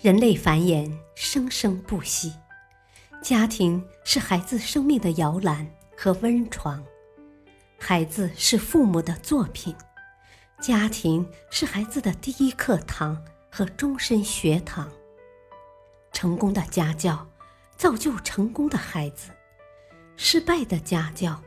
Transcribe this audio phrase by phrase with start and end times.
[0.00, 2.32] 人类繁衍生生不息，
[3.20, 6.80] 家庭是孩子生命的摇篮和温床，
[7.80, 9.74] 孩子是父母的作品，
[10.60, 13.20] 家庭是孩子的第一课堂
[13.50, 14.88] 和终身学堂。
[16.12, 17.28] 成功的家教
[17.76, 19.30] 造就成功的孩子，
[20.16, 21.42] 失败的家教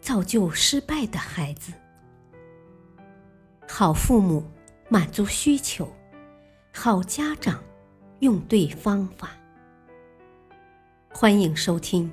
[0.00, 1.72] 造就失败的孩子。
[3.68, 4.48] 好父母
[4.88, 5.92] 满足需求，
[6.72, 7.60] 好家长。
[8.20, 9.30] 用对方法。
[11.10, 12.10] 欢迎收听，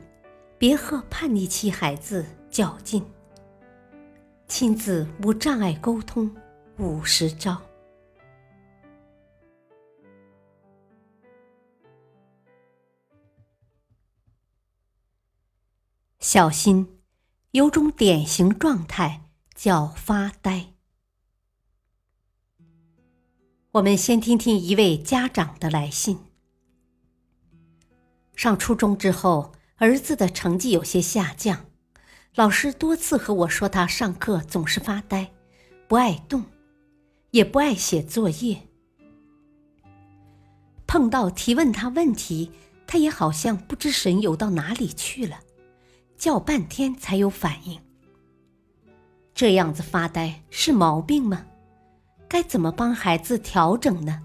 [0.58, 3.04] 别和叛逆期孩子较劲。
[4.48, 6.34] 亲子无障碍沟通
[6.78, 7.60] 五十招。
[16.20, 17.00] 小心，
[17.52, 19.22] 有种典型状态
[19.56, 20.75] 叫发呆。
[23.76, 26.18] 我们先听听一位家长的来信。
[28.34, 31.66] 上初中之后，儿子的成绩有些下降，
[32.36, 35.30] 老师多次和我说他上课总是发呆，
[35.90, 36.46] 不爱动，
[37.32, 38.62] 也不爱写作业。
[40.88, 42.54] 碰到提问他问题，
[42.88, 45.42] 他也好像不知神游到哪里去了，
[46.18, 47.82] 叫半天才有反应。
[49.34, 51.46] 这样子发呆是毛病吗？
[52.36, 54.22] 该怎么帮孩子调整呢？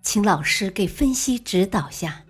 [0.00, 2.24] 请老师给分析指导下。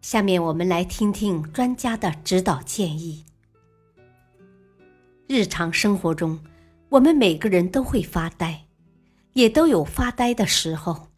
[0.00, 3.26] 下面我们来听听专家的指导建议。
[5.26, 6.40] 日常生活中，
[6.88, 8.64] 我们每个人都会发呆，
[9.34, 11.08] 也都有发呆的时候。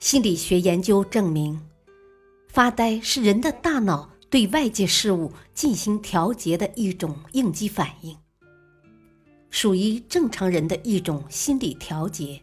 [0.00, 1.60] 心理学研究证明，
[2.48, 8.18] 发呆是人的大脑对外界事物进行调节的一种应激反应。
[9.56, 12.38] 属于正常人的一种心理调节。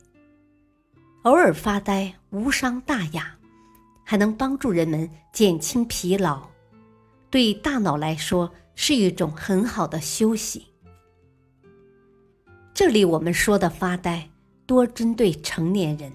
[1.22, 3.38] 偶尔发呆无伤大雅，
[4.04, 6.50] 还能帮助人们减轻疲劳，
[7.30, 10.66] 对大脑来说是一种很好的休息。
[12.74, 14.32] 这里我们说的发呆，
[14.66, 16.12] 多针对成年人。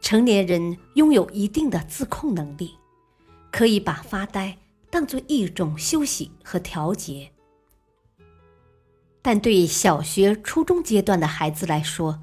[0.00, 2.74] 成年人拥有一定的自控能力，
[3.52, 4.58] 可以把发呆
[4.90, 7.30] 当做一种休息和调节。
[9.22, 12.20] 但对小学、初中阶段的孩子来说，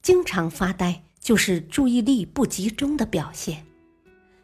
[0.00, 3.66] 经常发呆就是注意力不集中的表现，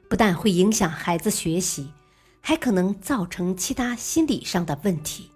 [0.08, 1.92] 不但会影响孩子学习，
[2.40, 5.30] 还可能造成其他心理上的问题。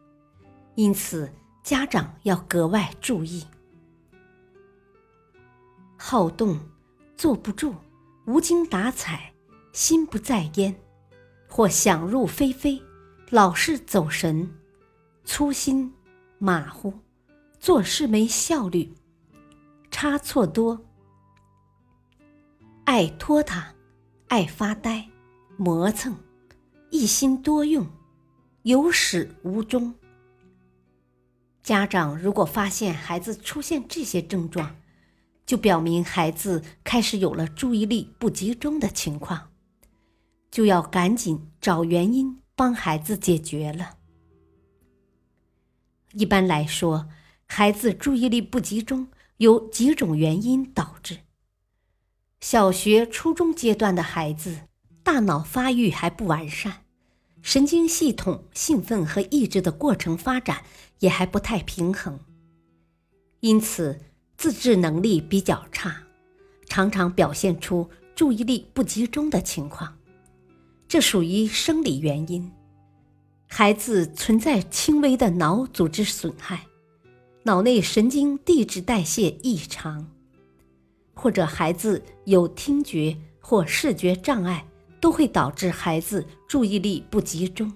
[0.74, 1.32] 因此，
[1.62, 3.44] 家长要格外注意。
[5.96, 6.58] 好动，
[7.16, 7.74] 坐不住，
[8.26, 9.32] 无精打采，
[9.72, 10.74] 心不在焉，
[11.48, 12.82] 或想入非非，
[13.30, 14.52] 老是走神，
[15.24, 15.92] 粗心。
[16.38, 16.92] 马虎，
[17.58, 18.92] 做事没效率，
[19.90, 20.84] 差错多，
[22.84, 23.74] 爱拖沓，
[24.28, 25.08] 爱发呆，
[25.56, 26.14] 磨蹭，
[26.90, 27.86] 一心多用，
[28.62, 29.94] 有始无终。
[31.62, 34.76] 家长如果发现孩子出现这些症状，
[35.46, 39.50] 就表明孩子开始有了注意力不集中的情况，
[40.50, 43.95] 就要赶紧找原因，帮孩子解决了。
[46.16, 47.10] 一般来说，
[47.44, 51.18] 孩子注意力不集中有几种原因导致。
[52.40, 54.60] 小学、初中阶段的孩子
[55.02, 56.84] 大脑发育还不完善，
[57.42, 60.62] 神经系统兴奋和抑制的过程发展
[61.00, 62.18] 也还不太平衡，
[63.40, 64.00] 因此
[64.38, 65.94] 自制能力比较差，
[66.66, 69.98] 常常表现出注意力不集中的情况。
[70.88, 72.50] 这属于生理原因。
[73.48, 76.66] 孩子存在轻微的脑组织损害，
[77.44, 80.10] 脑内神经递质代谢异常，
[81.14, 84.66] 或者孩子有听觉或视觉障碍，
[85.00, 87.72] 都会导致孩子注意力不集中，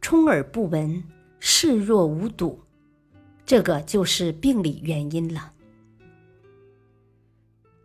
[0.00, 1.02] 充耳不闻，
[1.38, 2.60] 视若无睹，
[3.46, 5.52] 这个就是病理原因了。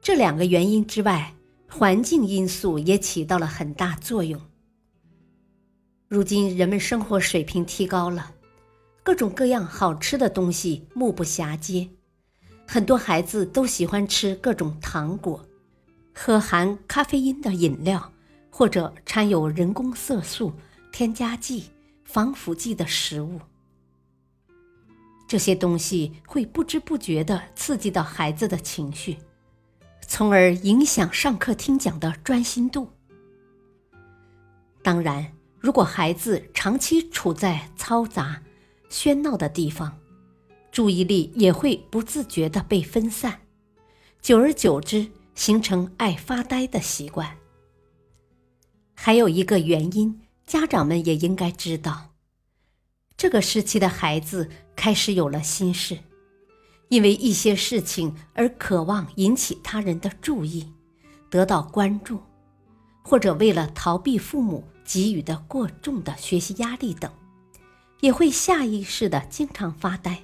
[0.01, 1.35] 这两个原因之外，
[1.69, 4.41] 环境因素也起到了很大作用。
[6.09, 8.31] 如今人们生活水平提高了，
[9.03, 11.87] 各种各样好吃的东西目不暇接，
[12.67, 15.45] 很多孩子都喜欢吃各种糖果，
[16.11, 18.11] 喝含咖啡因的饮料，
[18.49, 20.51] 或者掺有人工色素、
[20.91, 21.65] 添加剂、
[22.03, 23.39] 防腐剂的食物。
[25.27, 29.15] 这些东西会不知不觉地刺激到孩子的情绪，
[30.07, 32.89] 从而影响上课听讲的专心度。
[34.81, 35.31] 当然。
[35.59, 38.41] 如果孩子长期处在嘈杂、
[38.89, 39.99] 喧闹的地方，
[40.71, 43.41] 注意力也会不自觉地被分散，
[44.21, 47.35] 久而久之形成爱发呆的习惯。
[48.93, 52.13] 还有一个原因，家长们也应该知道，
[53.17, 55.97] 这个时期的孩子开始有了心事，
[56.87, 60.71] 因为一些事情而渴望引起他人的注意，
[61.29, 62.21] 得到关注，
[63.03, 67.11] 或者为了逃避父母给予的过重的学习压力等，
[67.99, 70.23] 也会下意识的经常发呆。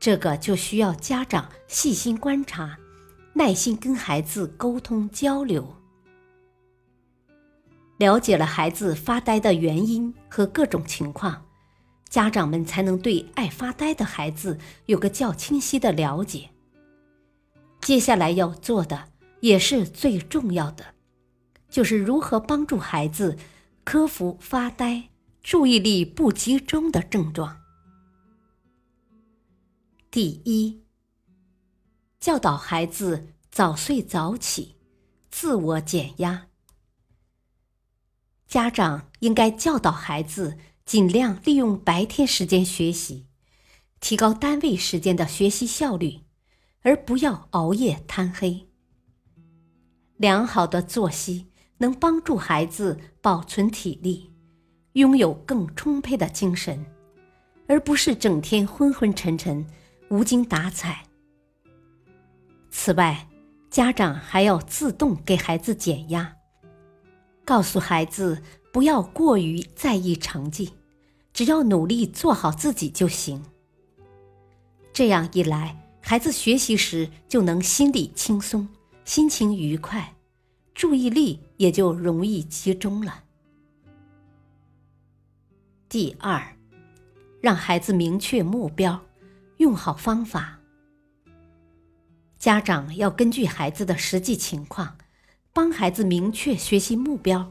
[0.00, 2.76] 这个就需要家长细心观察，
[3.34, 5.76] 耐心跟孩子沟通交流。
[7.98, 11.46] 了解了孩子发呆的原因和各种情况，
[12.08, 16.50] 家长们才能对爱发呆的孩子有个较清晰的了解。
[17.80, 20.84] 接下来要做的也是最重要的，
[21.76, 23.36] 就是如何帮助孩子
[23.84, 25.10] 克服发呆、
[25.42, 27.60] 注意力不集中的症状。
[30.10, 30.80] 第一，
[32.18, 34.76] 教导孩子早睡早起，
[35.30, 36.46] 自我减压。
[38.48, 40.56] 家长应该教导孩子
[40.86, 43.26] 尽量利用白天时间学习，
[44.00, 46.20] 提高单位时间的学习效率，
[46.80, 48.70] 而不要熬夜贪黑。
[50.16, 54.30] 良好的作息能帮助孩子保存体力，
[54.92, 56.84] 拥有更充沛的精神，
[57.66, 59.66] 而不是整天昏昏沉沉、
[60.08, 61.04] 无精打采。
[62.70, 63.28] 此外，
[63.70, 66.34] 家长还要自动给孩子减压。
[67.44, 70.72] 告诉孩子不要过于在意成绩，
[71.32, 73.44] 只要努力做好自己就行。
[74.92, 78.66] 这样一来，孩子学习时就能心里轻松，
[79.04, 80.15] 心情愉快，
[80.76, 83.24] 注意力也就容易集中了。
[85.88, 86.54] 第二，
[87.40, 89.00] 让孩子明确目标，
[89.56, 90.60] 用好方法。
[92.38, 94.96] 家长要根据孩子的实际情况。
[95.54, 97.50] 帮孩子明确学习目标，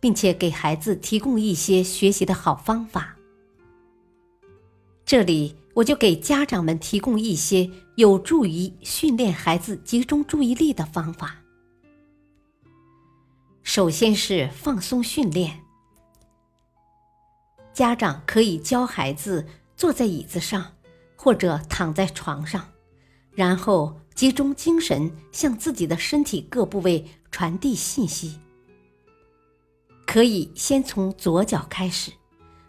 [0.00, 3.16] 并且给孩子提供一些学习的好方法。
[5.04, 11.41] 这里我就给家长们提供一些有助于训练孩子集中注意力的方法。
[13.62, 15.60] 首先是放松训练，
[17.72, 20.74] 家长可以教孩子坐在椅子上
[21.16, 22.68] 或者躺在床上。
[23.34, 28.38] 然后集中精神，向自己的身体各部位传递信息。
[30.04, 32.12] 可以先从左脚开始，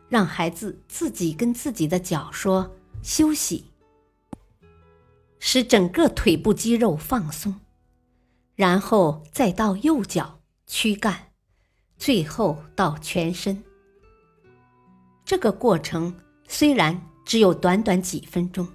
[0.07, 2.74] 让孩子自己跟自己的脚说
[3.04, 3.66] “休息”，
[5.38, 7.60] 使整个腿部肌肉放松。
[8.56, 11.31] 然后再到右脚、躯干，
[11.98, 13.63] 最后到全身。
[15.25, 16.15] 这个过程
[16.48, 18.68] 虽然只有短短几分钟。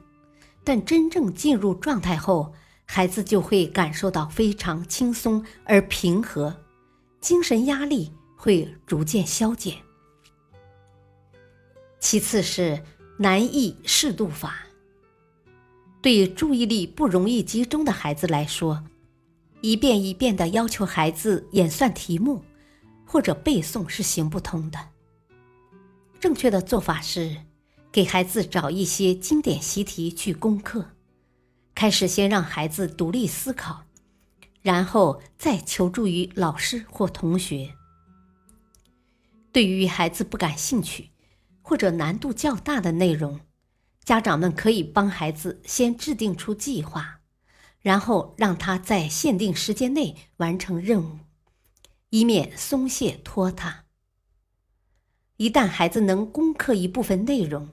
[0.64, 2.52] 但真正进入状态后，
[2.84, 6.54] 孩子就会感受到非常轻松而平和，
[7.22, 9.74] 精神压力会逐渐消减。
[11.98, 12.82] 其次是
[13.18, 14.58] 难易适度法。
[16.02, 18.84] 对注意力不容易集中的孩子来说，
[19.60, 22.42] 一遍一遍的要求孩子演算题目
[23.04, 24.78] 或者背诵是行不通的。
[26.20, 27.36] 正确的做法是。
[27.90, 30.90] 给孩子找一些经典习题去攻克，
[31.74, 33.82] 开始先让孩子独立思考，
[34.60, 37.74] 然后再求助于老师或同学。
[39.50, 41.08] 对于孩子不感兴趣
[41.62, 43.40] 或者难度较大的内容，
[44.04, 47.17] 家长们可以帮孩子先制定出计划，
[47.80, 51.18] 然后让他在限定时间内完成任务，
[52.10, 53.84] 以免松懈拖沓。
[55.36, 57.70] 一旦孩子能攻克一部分内容，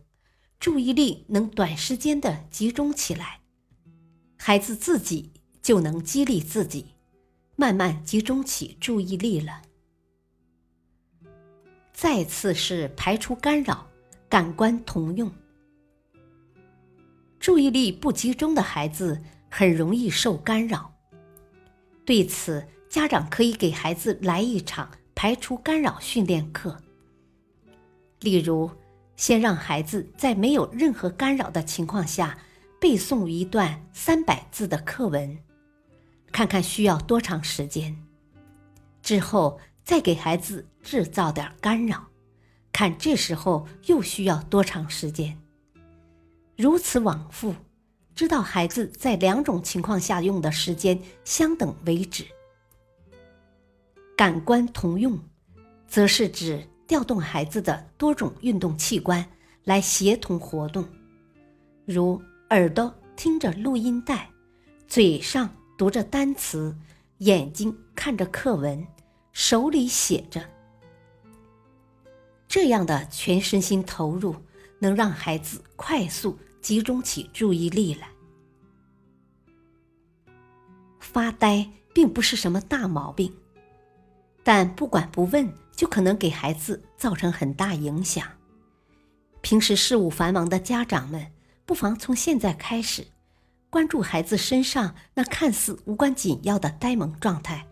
[0.59, 3.41] 注意力能短时间的集中起来，
[4.37, 6.93] 孩子自己就能激励自己，
[7.55, 9.63] 慢慢集中起注意力了。
[11.91, 13.87] 再次是排除干扰，
[14.29, 15.31] 感官同用。
[17.39, 19.23] 注意力不集中的孩子
[19.57, 20.93] 很容易受干扰，
[22.05, 26.77] 对此，家长可以给孩子来一场排除干扰训练课，
[28.19, 28.69] 例如。
[29.15, 32.37] 先让孩子在没有任何干扰的情况下
[32.81, 35.37] 背诵一段三百字的课文，
[36.33, 37.95] 看看需要多长时间。
[39.01, 42.07] 之后再给孩子制造点干扰，
[42.73, 45.41] 看这时候又需要多长时间。
[46.57, 47.55] 如此往复，
[48.15, 52.25] 知道孩子在两种情况下用的时间相等为止。
[54.17, 55.19] 感官同用，
[55.87, 56.67] 则是指。
[56.87, 59.25] 调动孩子的多种运动器官
[59.63, 60.87] 来协同活动，
[61.83, 64.29] 如耳朵听着录音带，
[64.87, 66.77] 嘴上读着单词，
[67.17, 68.85] 眼睛看着课文，
[69.31, 70.47] 手里写着。
[72.47, 74.35] 这样的全身心投入，
[74.77, 78.07] 能让孩子快速集中起注意力来。
[80.99, 83.31] 发呆并不是什么大毛病，
[84.43, 88.27] 但不管不问，就可能给孩子造成很大影响。
[89.41, 91.31] 平时事务繁忙的家长们，
[91.67, 93.05] 不妨从现在开始，
[93.69, 97.63] 关注孩子身上那看似无关紧要的呆萌状态，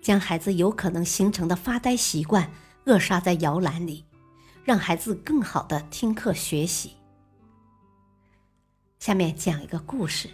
[0.00, 2.50] 将孩子有可能形成的发呆习惯
[2.86, 4.06] 扼杀在摇篮里，
[4.64, 6.96] 让孩子更好的听课学习。
[9.02, 10.28] 下面讲一个故事。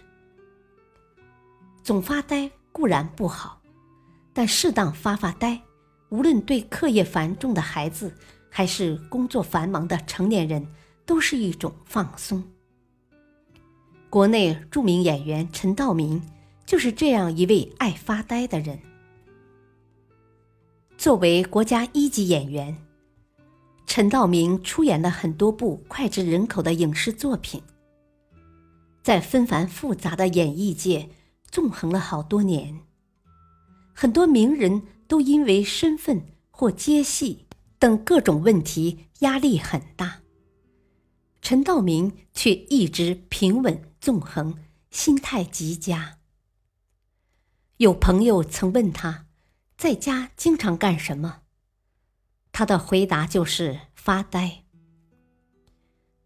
[1.81, 3.59] 总发呆固然不好，
[4.31, 5.59] 但适当发发呆，
[6.09, 8.13] 无论对课业繁重的孩子，
[8.47, 10.63] 还是工作繁忙的成年人，
[11.03, 12.43] 都是一种放松。
[14.07, 16.21] 国内著名演员陈道明
[16.63, 18.79] 就是这样一位爱发呆的人。
[20.95, 22.77] 作为国家一级演员，
[23.87, 27.59] 陈道明出演了很多部脍炙人口的影视作品，
[29.09, 31.09] 在纷繁复杂的演艺界。
[31.49, 32.81] 纵横了好多年，
[33.91, 37.47] 很多名人都因为身份或接戏
[37.79, 40.21] 等各种问题压力很大，
[41.41, 44.59] 陈道明却一直平稳纵横，
[44.91, 46.19] 心态极佳。
[47.77, 49.25] 有朋友曾问他，
[49.75, 51.41] 在家经常干什么？
[52.51, 54.65] 他的回答就是发呆。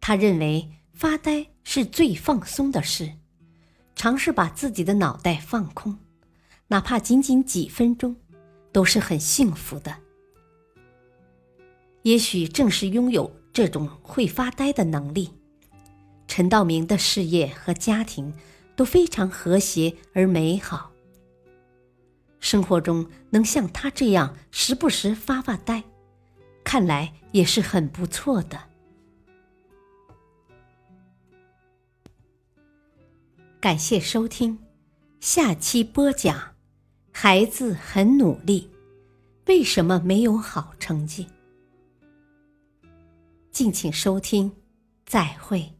[0.02, 3.14] 他认为发呆是最放松的事。
[3.96, 5.98] 尝试把自己的脑袋放空，
[6.68, 8.16] 哪怕仅仅几分钟，
[8.72, 9.96] 都是很幸福的。
[12.02, 15.30] 也许正是拥有这种会发呆的能力，
[16.28, 18.34] 陈道明的事业和家庭
[18.76, 20.92] 都非常和谐而美好。
[22.40, 25.84] 生活中能像他这样时不时发发呆，
[26.64, 28.60] 看来也是很不错的。
[33.64, 34.60] 感谢收听，
[35.22, 36.54] 下期播讲：
[37.14, 38.70] 孩子很努力，
[39.46, 41.28] 为什么没有好成绩？
[43.52, 44.52] 敬请收听，
[45.06, 45.72] 再会。